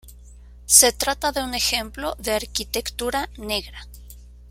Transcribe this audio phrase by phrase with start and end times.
[0.65, 3.85] Se trata de un ejemplo de arquitectura negra.